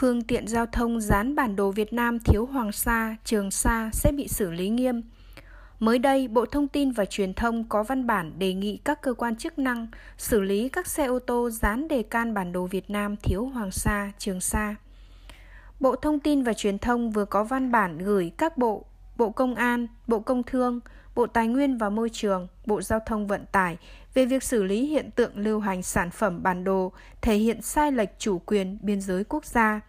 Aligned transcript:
phương 0.00 0.22
tiện 0.22 0.48
giao 0.48 0.66
thông 0.66 1.00
dán 1.00 1.34
bản 1.34 1.56
đồ 1.56 1.70
Việt 1.70 1.92
Nam 1.92 2.18
thiếu 2.18 2.46
Hoàng 2.46 2.72
Sa, 2.72 3.16
Trường 3.24 3.50
Sa 3.50 3.90
sẽ 3.92 4.12
bị 4.12 4.28
xử 4.28 4.50
lý 4.50 4.68
nghiêm. 4.68 5.02
Mới 5.78 5.98
đây, 5.98 6.28
Bộ 6.28 6.46
Thông 6.46 6.68
tin 6.68 6.92
và 6.92 7.04
Truyền 7.04 7.34
thông 7.34 7.68
có 7.68 7.82
văn 7.82 8.06
bản 8.06 8.38
đề 8.38 8.54
nghị 8.54 8.76
các 8.84 9.02
cơ 9.02 9.14
quan 9.14 9.36
chức 9.36 9.58
năng 9.58 9.86
xử 10.18 10.40
lý 10.40 10.68
các 10.68 10.86
xe 10.86 11.06
ô 11.06 11.18
tô 11.18 11.50
dán 11.50 11.88
đề 11.88 12.02
can 12.02 12.34
bản 12.34 12.52
đồ 12.52 12.66
Việt 12.66 12.90
Nam 12.90 13.16
thiếu 13.16 13.46
Hoàng 13.46 13.70
Sa, 13.70 14.12
Trường 14.18 14.40
Sa. 14.40 14.74
Bộ 15.80 15.96
Thông 15.96 16.20
tin 16.20 16.42
và 16.42 16.52
Truyền 16.52 16.78
thông 16.78 17.10
vừa 17.10 17.24
có 17.24 17.44
văn 17.44 17.72
bản 17.72 17.98
gửi 17.98 18.32
các 18.38 18.58
bộ, 18.58 18.84
Bộ 19.20 19.30
Công 19.30 19.54
an, 19.54 19.86
Bộ 20.06 20.20
Công 20.20 20.42
Thương, 20.42 20.80
Bộ 21.14 21.26
Tài 21.26 21.48
nguyên 21.48 21.78
và 21.78 21.90
Môi 21.90 22.10
trường, 22.12 22.48
Bộ 22.66 22.82
Giao 22.82 23.00
thông 23.06 23.26
Vận 23.26 23.46
tải 23.52 23.76
về 24.14 24.24
việc 24.24 24.42
xử 24.42 24.62
lý 24.62 24.86
hiện 24.86 25.10
tượng 25.10 25.32
lưu 25.34 25.60
hành 25.60 25.82
sản 25.82 26.10
phẩm 26.10 26.42
bản 26.42 26.64
đồ 26.64 26.92
thể 27.20 27.36
hiện 27.36 27.62
sai 27.62 27.92
lệch 27.92 28.18
chủ 28.18 28.38
quyền 28.38 28.78
biên 28.82 29.00
giới 29.00 29.24
quốc 29.24 29.44
gia. 29.44 29.80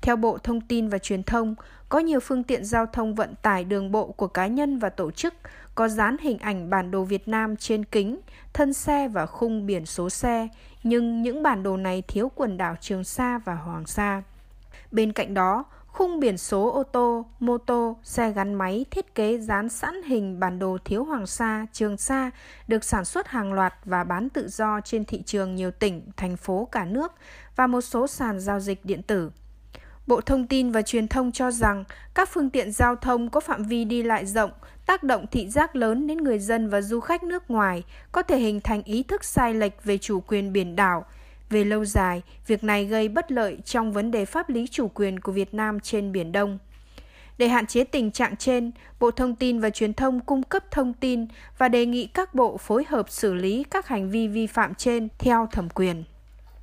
Theo 0.00 0.16
Bộ 0.16 0.38
Thông 0.38 0.60
tin 0.60 0.88
và 0.88 0.98
Truyền 0.98 1.22
thông, 1.22 1.54
có 1.88 1.98
nhiều 1.98 2.20
phương 2.20 2.42
tiện 2.42 2.64
giao 2.64 2.86
thông 2.86 3.14
vận 3.14 3.34
tải 3.42 3.64
đường 3.64 3.92
bộ 3.92 4.06
của 4.06 4.26
cá 4.26 4.46
nhân 4.46 4.78
và 4.78 4.88
tổ 4.88 5.10
chức 5.10 5.34
có 5.74 5.88
dán 5.88 6.16
hình 6.20 6.38
ảnh 6.38 6.70
bản 6.70 6.90
đồ 6.90 7.04
Việt 7.04 7.28
Nam 7.28 7.56
trên 7.56 7.84
kính, 7.84 8.20
thân 8.52 8.72
xe 8.72 9.08
và 9.08 9.26
khung 9.26 9.66
biển 9.66 9.86
số 9.86 10.10
xe, 10.10 10.48
nhưng 10.82 11.22
những 11.22 11.42
bản 11.42 11.62
đồ 11.62 11.76
này 11.76 12.02
thiếu 12.02 12.30
quần 12.34 12.56
đảo 12.56 12.76
Trường 12.80 13.04
Sa 13.04 13.38
và 13.38 13.54
Hoàng 13.54 13.86
Sa. 13.86 14.22
Bên 14.92 15.12
cạnh 15.12 15.34
đó, 15.34 15.64
khung 15.88 16.20
biển 16.20 16.38
số 16.38 16.72
ô 16.72 16.82
tô, 16.82 17.26
mô 17.40 17.58
tô, 17.58 17.96
xe 18.02 18.32
gắn 18.32 18.54
máy 18.54 18.84
thiết 18.90 19.14
kế 19.14 19.38
dán 19.38 19.68
sẵn 19.68 20.02
hình 20.02 20.40
bản 20.40 20.58
đồ 20.58 20.78
thiếu 20.84 21.04
Hoàng 21.04 21.26
Sa, 21.26 21.66
Trường 21.72 21.96
Sa 21.96 22.30
được 22.68 22.84
sản 22.84 23.04
xuất 23.04 23.28
hàng 23.28 23.52
loạt 23.52 23.74
và 23.84 24.04
bán 24.04 24.28
tự 24.28 24.48
do 24.48 24.80
trên 24.84 25.04
thị 25.04 25.22
trường 25.22 25.54
nhiều 25.54 25.70
tỉnh, 25.70 26.02
thành 26.16 26.36
phố 26.36 26.68
cả 26.72 26.84
nước 26.84 27.12
và 27.56 27.66
một 27.66 27.80
số 27.80 28.06
sàn 28.06 28.40
giao 28.40 28.60
dịch 28.60 28.84
điện 28.84 29.02
tử. 29.02 29.30
Bộ 30.06 30.20
Thông 30.20 30.46
tin 30.46 30.72
và 30.72 30.82
Truyền 30.82 31.08
thông 31.08 31.32
cho 31.32 31.50
rằng 31.50 31.84
các 32.14 32.28
phương 32.32 32.50
tiện 32.50 32.72
giao 32.72 32.96
thông 32.96 33.30
có 33.30 33.40
phạm 33.40 33.62
vi 33.62 33.84
đi 33.84 34.02
lại 34.02 34.26
rộng, 34.26 34.50
tác 34.86 35.02
động 35.02 35.26
thị 35.30 35.48
giác 35.48 35.76
lớn 35.76 36.06
đến 36.06 36.18
người 36.18 36.38
dân 36.38 36.68
và 36.68 36.80
du 36.80 37.00
khách 37.00 37.22
nước 37.22 37.50
ngoài, 37.50 37.82
có 38.12 38.22
thể 38.22 38.38
hình 38.38 38.60
thành 38.60 38.82
ý 38.82 39.02
thức 39.02 39.24
sai 39.24 39.54
lệch 39.54 39.84
về 39.84 39.98
chủ 39.98 40.20
quyền 40.20 40.52
biển 40.52 40.76
đảo. 40.76 41.04
Về 41.50 41.64
lâu 41.64 41.84
dài, 41.84 42.22
việc 42.46 42.64
này 42.64 42.84
gây 42.84 43.08
bất 43.08 43.32
lợi 43.32 43.58
trong 43.64 43.92
vấn 43.92 44.10
đề 44.10 44.24
pháp 44.24 44.50
lý 44.50 44.66
chủ 44.66 44.88
quyền 44.88 45.20
của 45.20 45.32
Việt 45.32 45.54
Nam 45.54 45.80
trên 45.80 46.12
Biển 46.12 46.32
Đông. 46.32 46.58
Để 47.38 47.48
hạn 47.48 47.66
chế 47.66 47.84
tình 47.84 48.10
trạng 48.10 48.36
trên, 48.36 48.70
Bộ 49.00 49.10
Thông 49.10 49.34
tin 49.34 49.60
và 49.60 49.70
Truyền 49.70 49.94
thông 49.94 50.20
cung 50.20 50.42
cấp 50.42 50.70
thông 50.70 50.92
tin 50.92 51.26
và 51.58 51.68
đề 51.68 51.86
nghị 51.86 52.06
các 52.06 52.34
bộ 52.34 52.56
phối 52.56 52.84
hợp 52.88 53.10
xử 53.10 53.34
lý 53.34 53.64
các 53.70 53.88
hành 53.88 54.10
vi 54.10 54.28
vi 54.28 54.46
phạm 54.46 54.74
trên 54.74 55.08
theo 55.18 55.48
thẩm 55.52 55.68
quyền. 55.68 56.04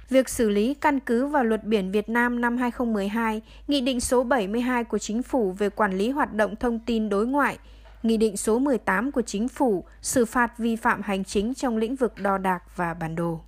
Việc 0.10 0.30
xử 0.30 0.50
lý 0.50 0.74
căn 0.74 1.00
cứ 1.00 1.28
vào 1.28 1.44
Luật 1.44 1.64
Biển 1.64 1.92
Việt 1.92 2.10
Nam 2.10 2.42
năm 2.42 2.58
2012, 2.58 3.42
Nghị 3.68 3.82
định 3.82 4.00
số 4.00 4.24
72 4.24 4.84
của 4.84 4.98
Chính 4.98 5.24
phủ 5.24 5.52
về 5.52 5.70
quản 5.70 5.98
lý 5.98 6.10
hoạt 6.10 6.34
động 6.34 6.56
thông 6.56 6.80
tin 6.80 7.10
đối 7.10 7.28
ngoại, 7.28 7.58
Nghị 8.04 8.18
định 8.18 8.38
số 8.38 8.60
18 8.60 9.12
của 9.12 9.22
Chính 9.22 9.48
phủ 9.48 9.84
xử 10.02 10.26
phạt 10.26 10.58
vi 10.58 10.76
phạm 10.76 11.02
hành 11.02 11.24
chính 11.24 11.54
trong 11.54 11.78
lĩnh 11.78 11.96
vực 11.96 12.14
đo 12.22 12.38
đạc 12.38 12.64
và 12.76 12.94
bản 12.94 13.16
đồ. 13.16 13.42